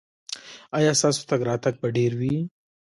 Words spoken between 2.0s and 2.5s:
وي؟